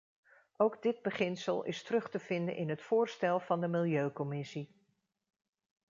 Ook 0.57 0.81
dit 0.81 1.01
beginsel 1.01 1.63
is 1.63 1.83
terug 1.83 2.09
te 2.09 2.19
vinden 2.19 2.55
in 2.55 2.69
het 2.69 2.81
voorstel 2.81 3.39
van 3.39 3.61
de 3.61 3.67
milieucommissie. 3.67 4.75